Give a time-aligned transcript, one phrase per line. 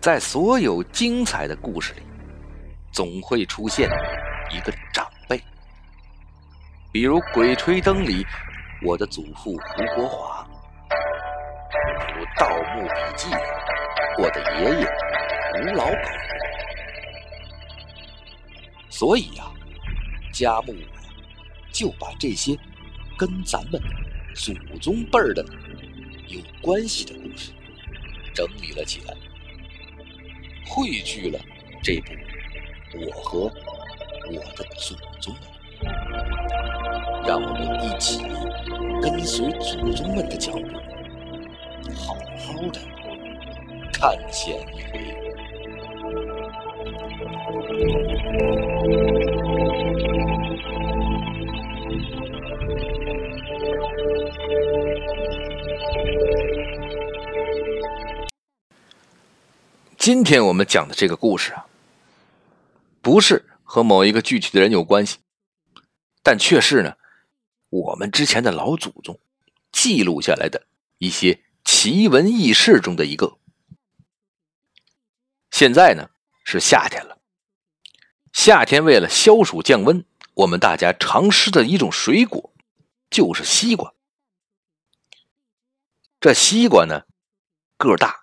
[0.00, 2.00] 在所有精彩的故事里，
[2.90, 3.86] 总会出现
[4.50, 5.38] 一个长辈，
[6.90, 8.26] 比如《鬼吹灯》里
[8.82, 10.42] 我的祖父胡国华，
[10.88, 13.42] 比如《盗墓笔记》里
[14.22, 14.86] 我的爷爷
[15.52, 16.08] 胡老狗。
[18.88, 19.44] 所以呀，
[20.32, 20.74] 家木
[21.70, 22.58] 就把这些
[23.18, 23.78] 跟咱们
[24.34, 25.44] 祖宗辈儿的
[26.28, 27.52] 有关系的故事
[28.34, 29.14] 整理了起来。
[30.72, 31.38] 汇聚了
[31.82, 32.12] 这部
[33.04, 35.42] 《我和我的祖宗们》，
[37.26, 38.22] 让我们一起
[39.02, 40.60] 跟随祖宗们的脚步，
[41.92, 42.80] 好好的
[43.92, 44.94] 探险一回。
[60.00, 61.66] 今天我们讲的这个故事啊，
[63.02, 65.18] 不是和某一个具体的人有关系，
[66.22, 66.96] 但却是呢，
[67.68, 69.20] 我们之前的老祖宗
[69.70, 73.36] 记录下来的一些奇闻异事中的一个。
[75.50, 76.08] 现在呢
[76.44, 77.18] 是夏天了，
[78.32, 82.54] 夏天为了消暑降温，我们大家常吃的一种水果
[83.10, 83.92] 就是西瓜。
[86.18, 87.02] 这西瓜呢
[87.76, 88.18] 个大。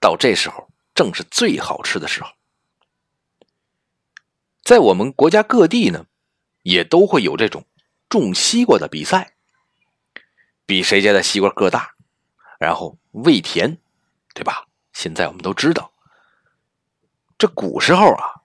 [0.00, 2.30] 到这时候正是最好吃的时候，
[4.64, 6.06] 在我们国家各地呢，
[6.62, 7.66] 也都会有这种
[8.08, 9.34] 种西瓜的比赛，
[10.64, 11.94] 比谁家的西瓜个大，
[12.58, 13.78] 然后味甜，
[14.34, 14.66] 对吧？
[14.92, 15.92] 现在我们都知道，
[17.38, 18.42] 这古时候啊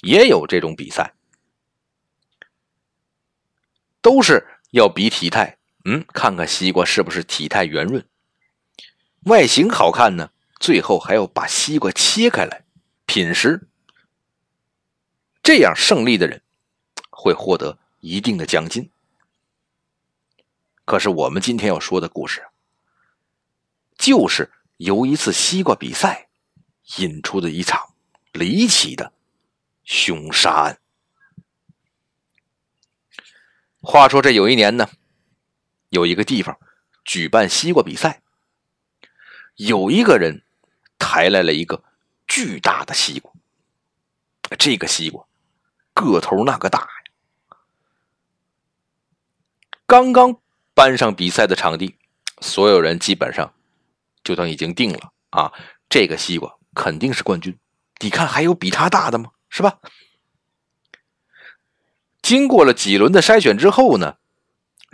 [0.00, 1.14] 也有这种比赛，
[4.00, 8.06] 都是要比体态，嗯，看看西瓜是不是体态圆润，
[9.24, 10.30] 外形好看呢。
[10.60, 12.66] 最后还要把西瓜切开来
[13.06, 13.66] 品食，
[15.42, 16.42] 这样胜利的人
[17.08, 18.90] 会获得一定的奖金。
[20.84, 22.46] 可是我们今天要说的故事，
[23.96, 26.28] 就是由一次西瓜比赛
[26.98, 27.94] 引出的一场
[28.32, 29.14] 离奇的
[29.82, 30.78] 凶杀案。
[33.80, 34.90] 话说这有一年呢，
[35.88, 36.60] 有一个地方
[37.02, 38.20] 举办西瓜比赛，
[39.56, 40.42] 有一个人。
[41.00, 41.82] 抬来了一个
[42.28, 43.32] 巨大的西瓜，
[44.56, 45.26] 这个西瓜
[45.92, 47.56] 个头那个大呀！
[49.86, 50.38] 刚刚
[50.74, 51.96] 搬上比赛的场地，
[52.40, 53.52] 所有人基本上
[54.22, 55.52] 就当已经定了啊，
[55.88, 57.58] 这个西瓜肯定是冠军。
[57.98, 59.32] 你看，还有比他大的吗？
[59.48, 59.80] 是吧？
[62.22, 64.18] 经过了几轮的筛选之后呢，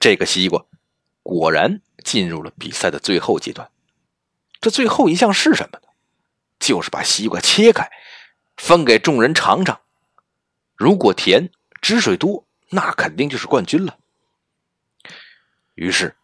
[0.00, 0.64] 这个西瓜
[1.22, 3.70] 果然进入了比赛的最后阶段。
[4.60, 5.80] 这最后一项是什么？
[6.64, 7.90] 就是把西瓜切开，
[8.56, 9.80] 分给众人尝尝。
[10.74, 11.50] 如果甜，
[11.82, 13.98] 汁水多，那肯定就是冠军了。
[15.74, 16.16] 于是，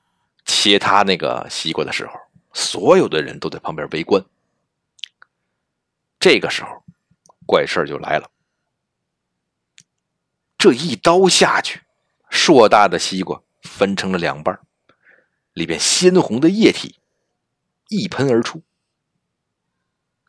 [0.47, 2.15] 切他那个西瓜的时候，
[2.55, 4.25] 所有的人都在旁边围观。
[6.19, 6.83] 这个时候，
[7.47, 8.31] 怪事就来了。
[10.57, 11.83] 这一刀下去，
[12.31, 14.59] 硕大的西瓜分成了两半，
[15.53, 16.99] 里边鲜红的液体
[17.89, 18.63] 一喷而出。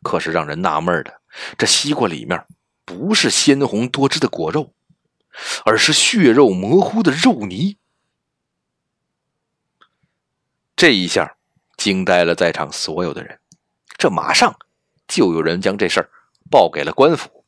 [0.02, 1.20] 可是让人纳闷的，
[1.56, 2.44] 这西瓜里面
[2.84, 4.72] 不是鲜红多汁的果肉，
[5.64, 7.76] 而是血肉模糊的肉泥。
[10.74, 11.36] 这一下
[11.76, 13.38] 惊呆了在场所有的人，
[13.96, 14.58] 这马上
[15.06, 16.10] 就有人将这事儿
[16.50, 17.44] 报给了官府。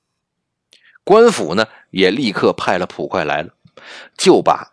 [1.02, 3.54] 官府呢也立刻派了捕快来了，
[4.16, 4.72] 就把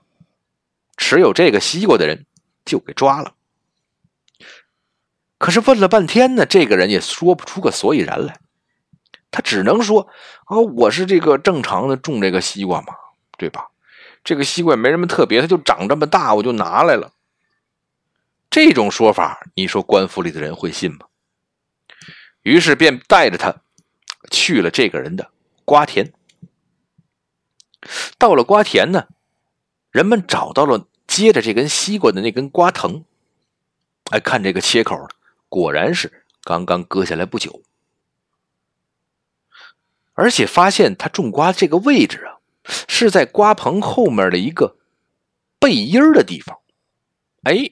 [0.95, 2.25] 持有这个西瓜的人
[2.63, 3.33] 就给抓了。
[5.41, 8.39] 可是问了半天呢，这个人也说不出个所以然来。
[9.31, 10.07] 他只能说
[10.45, 12.93] ：“啊，我是这个正常的种这个西瓜嘛，
[13.39, 13.69] 对吧？
[14.23, 17.13] 这个西瓜没什么特别，它就长这么大，我就拿来了。”
[18.51, 21.07] 这种说法，你说官府里的人会信吗？
[22.43, 23.63] 于是便带着他
[24.29, 25.31] 去了这个人的
[25.65, 26.13] 瓜田。
[28.19, 29.07] 到了瓜田呢，
[29.89, 33.03] 人们找到了接着这根西瓜的那根瓜藤。
[34.11, 35.07] 哎，看这个切口。
[35.51, 37.61] 果然是刚刚割下来不久，
[40.13, 44.77] 而且发现他种瓜这个位置啊，是在瓜棚后面的一个
[45.59, 46.59] 背阴的地方。
[47.43, 47.71] 哎，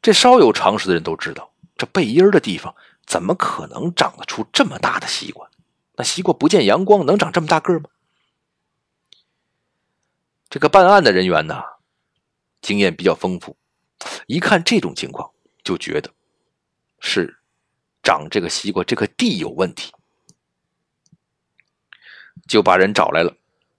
[0.00, 2.72] 这稍有常识的人都知道，这背阴的地方
[3.04, 5.50] 怎么可能长得出这么大的西瓜？
[5.96, 7.90] 那西瓜不见阳光，能长这么大个吗？
[10.48, 11.64] 这个办案的人员呢，
[12.60, 13.56] 经验比较丰富，
[14.28, 15.32] 一看这种情况，
[15.64, 16.12] 就觉得。
[17.04, 17.42] 是
[18.02, 19.92] 长这个西瓜这个地有问题，
[22.46, 23.36] 就把人找来了，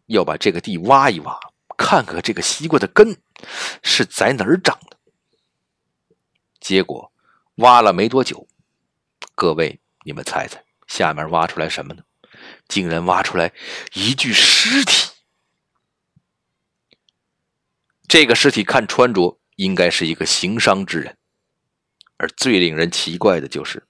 [0.07, 1.39] 要把这个地挖一挖，
[1.77, 3.17] 看看这个西瓜的根
[3.81, 4.97] 是在哪儿长的。
[6.59, 7.11] 结果
[7.55, 8.47] 挖了没多久，
[9.33, 12.03] 各位你们猜猜，下面挖出来什么呢？
[12.67, 13.53] 竟然挖出来
[13.93, 15.11] 一具尸体。
[18.07, 21.17] 这个尸体看穿着应该是一个行商之人，
[22.23, 23.85] 而最令人奇怪的就是，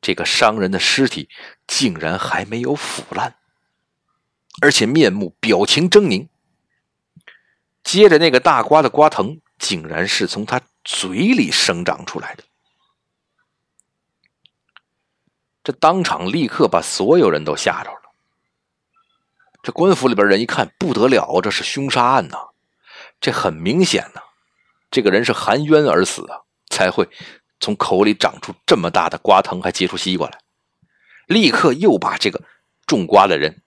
[0.00, 1.28] 这个商人的尸体
[1.66, 3.36] 竟然还没有腐烂，
[4.62, 6.28] 而且面目表情狰狞。
[7.84, 10.62] 接着，那个大瓜的瓜藤竟然是从他。
[10.82, 12.44] 嘴里生长出来的，
[15.62, 18.14] 这当场立刻把所有人都吓着了。
[19.62, 22.48] 这官府里边人一看，不得了，这是凶杀案呐！
[23.20, 24.22] 这很明显呐，
[24.90, 27.06] 这个人是含冤而死啊，才会
[27.60, 30.38] 从口里长出这么大的瓜藤，还结出西瓜来。
[31.26, 32.42] 立刻又把这个
[32.86, 33.62] 种瓜的人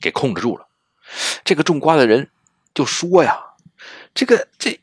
[0.00, 0.66] 给控制住了。
[1.44, 2.30] 这个种瓜的人
[2.72, 3.38] 就说呀
[4.14, 4.80] ：“这个这。”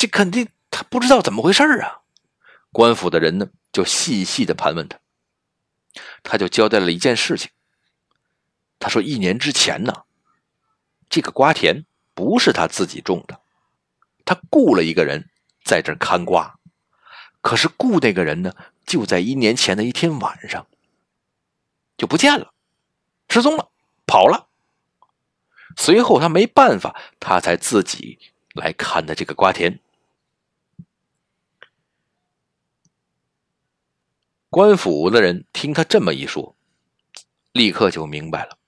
[0.00, 2.00] 这肯定他不知道怎么回事啊！
[2.72, 4.98] 官府的人呢，就细细的盘问他，
[6.22, 7.50] 他就交代了一件事情。
[8.78, 10.04] 他说，一年之前呢，
[11.10, 13.38] 这个瓜田不是他自己种的，
[14.24, 15.28] 他雇了一个人
[15.70, 16.58] 在这看瓜，
[17.40, 18.52] 可是雇那个人呢，
[18.84, 20.66] 就在一年前的一天晚上
[21.96, 22.52] 就不见了，
[23.28, 23.70] 失踪了，
[24.04, 24.48] 跑了。
[25.76, 28.18] 随后他没办法，他才自己
[28.52, 29.78] 来看的这个瓜田。
[34.48, 36.56] 官府的人听他这么一说，
[37.52, 38.58] 立刻就明白了，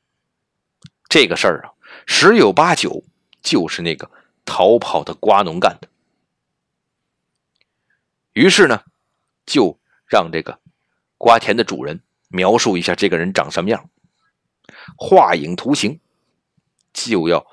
[1.09, 1.75] 这个事儿啊，
[2.07, 3.03] 十有八九
[3.43, 4.09] 就是那个
[4.45, 5.89] 逃跑的瓜农干的。
[8.33, 8.83] 于是呢，
[9.47, 10.61] 就让这个
[11.19, 13.91] 瓜田的主人描述一下这个人长什么样，
[14.97, 16.01] 画影图形，
[16.93, 17.47] 就要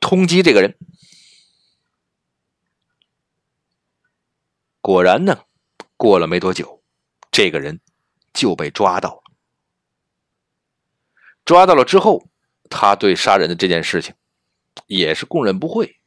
[0.00, 0.76] 通缉这个人。
[4.80, 5.44] 果然呢，
[5.96, 6.82] 过了没多久。
[7.32, 7.80] 这个人
[8.32, 9.22] 就被抓到了。
[11.44, 12.30] 抓到了之后，
[12.70, 14.14] 他对杀人的这件事情
[14.86, 16.00] 也是供认不讳。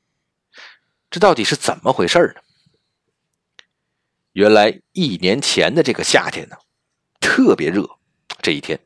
[1.12, 2.42] 这到底是怎么回事呢？
[4.34, 6.58] 原来一年前的这个夏天呢，
[7.20, 7.88] 特别热。
[8.42, 8.80] 这一天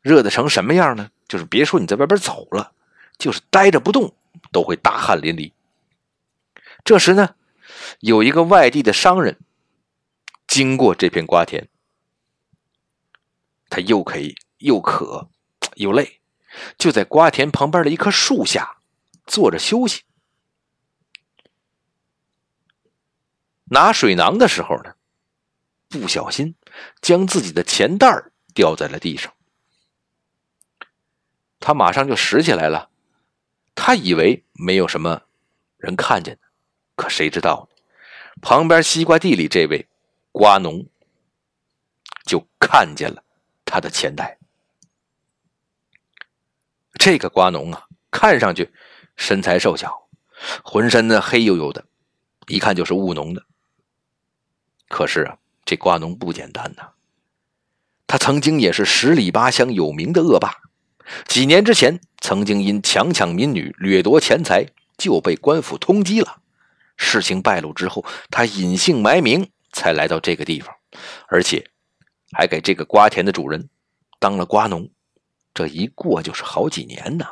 [0.00, 1.10] 热的成什么样呢？
[1.26, 2.72] 就是别说你在外边走了，
[3.16, 4.14] 就是待着不动
[4.50, 5.52] 都会大汗淋漓。
[6.84, 7.36] 这时呢，
[8.00, 9.38] 有一个外地的商人。
[10.46, 11.66] 经过这片瓜田，
[13.70, 15.30] 他又可以又渴
[15.76, 16.20] 又累，
[16.76, 18.76] 就在瓜田旁边的一棵树下
[19.24, 20.02] 坐着休息。
[23.72, 24.94] 拿水囊的时候呢，
[25.88, 26.54] 不小心
[27.00, 28.06] 将自己的钱袋
[28.54, 29.32] 掉在了地上。
[31.58, 32.90] 他马上就拾起来了，
[33.74, 35.22] 他以为没有什么
[35.78, 36.38] 人看见
[36.94, 37.66] 可谁知道
[38.42, 39.88] 旁边西瓜地里这位。
[40.32, 40.86] 瓜农
[42.24, 43.22] 就看见了
[43.66, 44.38] 他的钱袋。
[46.94, 48.72] 这个瓜农啊，看上去
[49.16, 50.08] 身材瘦小，
[50.64, 51.86] 浑身呢黑黝黝的，
[52.46, 53.44] 一看就是务农的。
[54.92, 56.90] 可是啊，这瓜农不简单呐，
[58.06, 60.54] 他曾经也是十里八乡有名的恶霸，
[61.26, 64.66] 几年之前曾经因强抢民女、掠夺钱财
[64.98, 66.42] 就被官府通缉了。
[66.98, 69.48] 事情败露之后，他隐姓埋名。
[69.74, 70.76] 才来到这个地方，
[71.28, 71.66] 而且
[72.30, 73.70] 还给这个瓜田的主人
[74.18, 74.86] 当了瓜农，
[75.54, 77.24] 这一过就是好几年呢。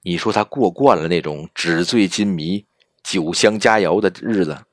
[0.00, 2.64] 你说他过惯了那种纸醉金迷、
[3.02, 4.64] 酒香佳肴的日子，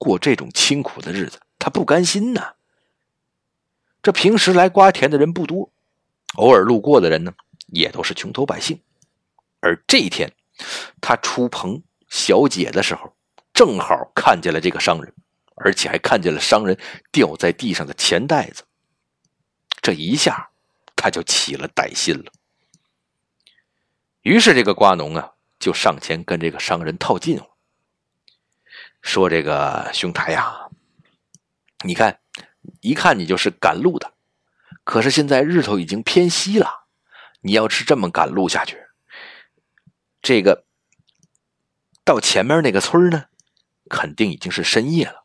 [0.00, 2.54] 过这种清苦的日子，他不甘心呐。
[4.02, 5.70] 这平时来瓜田的人不多，
[6.36, 7.32] 偶尔路过的人呢，
[7.66, 8.80] 也都是穷头百姓。
[9.60, 10.32] 而这一天，
[11.00, 13.14] 他出棚小解的时候，
[13.52, 15.14] 正好看见了这个商人。
[15.62, 16.74] 而且还看见了商人
[17.12, 18.62] 掉在地上的钱袋子，
[19.82, 20.48] 这一下
[20.96, 22.32] 他就起了歹心了。
[24.22, 27.46] 于是这个瓜农啊，就上前跟这个商人套近乎，
[29.02, 30.68] 说：“这个兄台呀，
[31.84, 32.20] 你看，
[32.80, 34.12] 一看你就是赶路的，
[34.84, 36.84] 可是现在日头已经偏西了，
[37.40, 38.78] 你要是这么赶路下去，
[40.20, 40.64] 这个
[42.04, 43.26] 到前面那个村呢，
[43.88, 45.24] 肯定已经是深夜了。”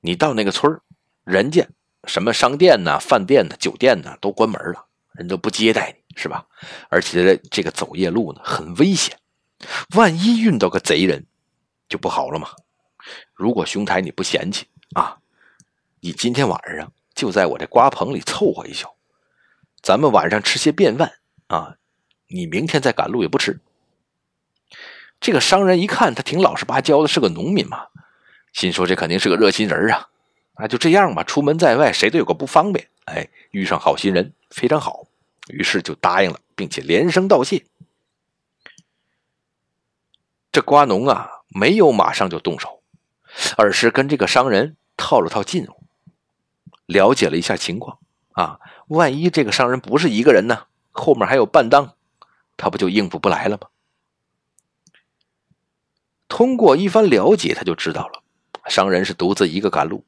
[0.00, 0.80] 你到那个村
[1.24, 1.68] 人家
[2.04, 6.46] 什么商店呢、饭店呢、酒店呢都关门了，人都不接待你，是吧？
[6.88, 9.18] 而且这个走夜路呢很危险，
[9.96, 11.26] 万一遇到个贼人，
[11.88, 12.50] 就不好了嘛。
[13.34, 15.18] 如果兄台你不嫌弃啊，
[16.00, 18.88] 你今天晚上就在我这瓜棚里凑合一宿，
[19.82, 21.14] 咱们晚上吃些便饭
[21.46, 21.76] 啊，
[22.28, 23.60] 你明天再赶路也不迟。
[25.20, 27.88] 这个商人一看他挺老实巴交的，是个农民嘛，
[28.52, 30.08] 心说这肯定是个热心人啊。
[30.54, 35.06] 啊，就这样吧，出门在外谁都有个不方便，哎，遇上好心人非常好，
[35.48, 37.64] 于是就答应了，并且连声道谢。
[40.50, 42.82] 这瓜农啊，没有马上就动手，
[43.56, 45.82] 而是跟这个商人套了套近乎，
[46.86, 47.98] 了解了一下情况
[48.32, 51.94] 啊，万一这个商人不是一个人呢，后面还有伴当，
[52.56, 53.68] 他不就应付不来了吗？
[56.28, 58.22] 通过一番了解，他就知道了，
[58.68, 60.04] 商人是独自一个赶路。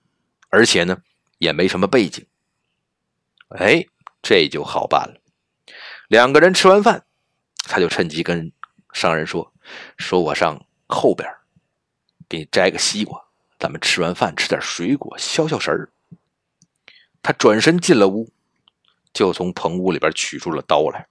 [0.52, 1.00] 而且呢，
[1.38, 2.26] 也没什么背景。
[3.50, 3.87] 哎，
[4.20, 5.20] 这就好办了。
[6.09, 7.04] 两个人吃完饭，
[7.68, 8.52] 他就趁机跟
[8.92, 9.52] 商人说
[9.97, 11.26] ：“说我上后边
[12.28, 13.23] 给你摘个西瓜，
[13.59, 15.90] 咱们吃完饭吃点水果消消食儿。”
[17.23, 18.30] 他转身进了屋，
[19.12, 21.06] 就从棚屋里边取出了刀来，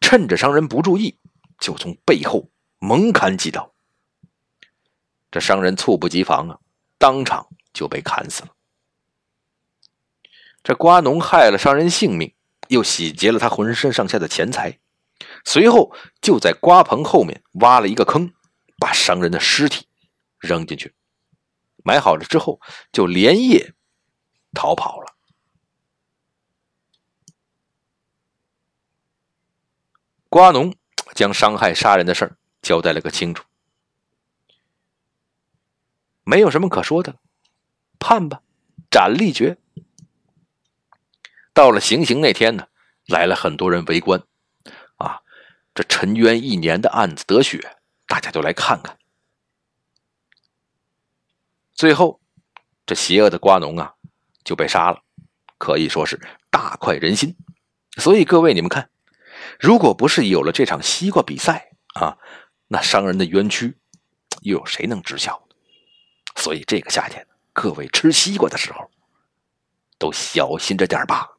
[0.00, 1.18] 趁着商人不注意，
[1.58, 3.72] 就从背后猛砍几刀。
[5.30, 6.58] 这商人猝不及防啊，
[6.98, 8.48] 当场就被砍死了。
[10.64, 12.34] 这瓜农害了商人性命，
[12.66, 14.80] 又洗劫了他浑身上下的钱财，
[15.44, 18.32] 随后就在瓜棚后面挖了一个坑，
[18.78, 19.86] 把商人的尸体
[20.38, 20.94] 扔进去，
[21.84, 22.60] 埋好了之后，
[22.92, 23.74] 就连夜
[24.52, 25.16] 逃跑了。
[30.28, 30.74] 瓜农
[31.14, 33.44] 将伤害杀人的事交代了个清楚，
[36.24, 37.18] 没有什么可说的，
[37.98, 38.42] 判吧，
[38.90, 39.56] 斩立决。
[41.54, 42.68] 到了行刑那天呢，
[43.06, 44.22] 来了很多人围观，
[44.96, 45.22] 啊，
[45.74, 48.98] 这沉冤一年的案子得雪，大家都来看看。
[51.74, 52.20] 最后，
[52.86, 53.94] 这邪恶的瓜农啊
[54.44, 55.02] 就被杀了，
[55.58, 56.18] 可以说是
[56.50, 57.36] 大快人心。
[57.98, 58.90] 所以各位，你们看，
[59.58, 62.18] 如果不是有了这场西瓜比赛啊，
[62.68, 63.78] 那商人的冤屈
[64.40, 65.46] 又有谁能知晓？
[66.36, 68.90] 所以这个夏天，各位吃西瓜的时候
[69.98, 71.35] 都小心着点吧。